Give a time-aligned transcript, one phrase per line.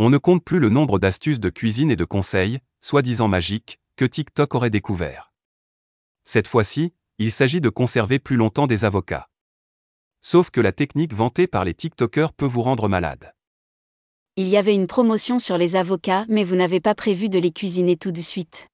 [0.00, 4.04] On ne compte plus le nombre d'astuces de cuisine et de conseils, soi-disant magiques, que
[4.04, 5.32] TikTok aurait découvert.
[6.24, 9.28] Cette fois-ci, il s'agit de conserver plus longtemps des avocats.
[10.20, 13.34] Sauf que la technique vantée par les TikTokers peut vous rendre malade.
[14.34, 17.52] Il y avait une promotion sur les avocats, mais vous n'avez pas prévu de les
[17.52, 18.66] cuisiner tout de suite.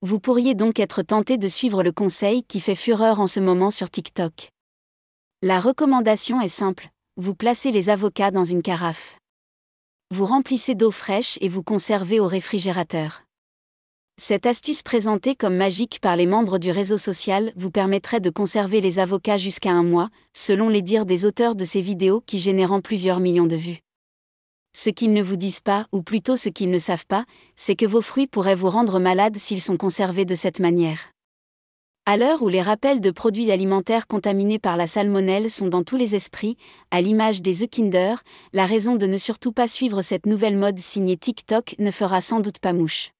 [0.00, 3.72] Vous pourriez donc être tenté de suivre le conseil qui fait fureur en ce moment
[3.72, 4.50] sur TikTok.
[5.42, 9.18] La recommandation est simple, vous placez les avocats dans une carafe.
[10.12, 13.22] Vous remplissez d'eau fraîche et vous conservez au réfrigérateur.
[14.20, 18.80] Cette astuce présentée comme magique par les membres du réseau social vous permettrait de conserver
[18.80, 22.82] les avocats jusqu'à un mois, selon les dires des auteurs de ces vidéos qui génèrent
[22.82, 23.78] plusieurs millions de vues.
[24.74, 27.86] Ce qu'ils ne vous disent pas, ou plutôt ce qu'ils ne savent pas, c'est que
[27.86, 31.12] vos fruits pourraient vous rendre malade s'ils sont conservés de cette manière.
[32.06, 35.96] À l'heure où les rappels de produits alimentaires contaminés par la salmonelle sont dans tous
[35.96, 36.56] les esprits,
[36.90, 40.78] à l'image des œufs Kinder, la raison de ne surtout pas suivre cette nouvelle mode
[40.78, 43.12] signée TikTok ne fera sans doute pas mouche.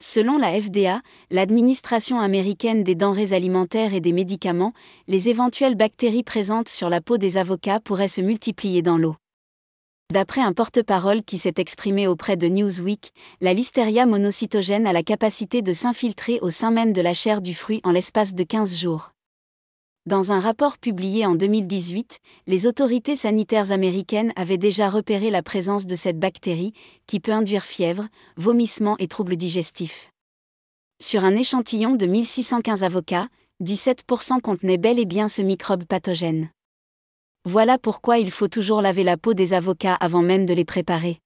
[0.00, 4.72] Selon la FDA, l'administration américaine des denrées alimentaires et des médicaments,
[5.08, 9.16] les éventuelles bactéries présentes sur la peau des avocats pourraient se multiplier dans l'eau.
[10.10, 15.60] D'après un porte-parole qui s'est exprimé auprès de Newsweek, la listeria monocytogène a la capacité
[15.60, 19.12] de s'infiltrer au sein même de la chair du fruit en l'espace de 15 jours.
[20.06, 25.84] Dans un rapport publié en 2018, les autorités sanitaires américaines avaient déjà repéré la présence
[25.84, 26.72] de cette bactérie,
[27.06, 30.10] qui peut induire fièvre, vomissements et troubles digestifs.
[31.02, 33.28] Sur un échantillon de 1615 avocats,
[33.62, 36.48] 17% contenaient bel et bien ce microbe pathogène.
[37.44, 41.20] Voilà pourquoi il faut toujours laver la peau des avocats avant même de les préparer.